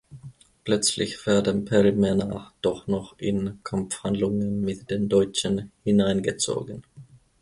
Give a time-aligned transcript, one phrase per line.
[0.63, 6.81] Plötzlich werden Perry Männer doch noch in Kampfhandlungen mit den Deutschen hineingezogen.